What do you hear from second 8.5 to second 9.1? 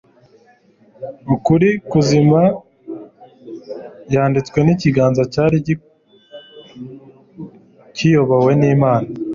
n'Imana,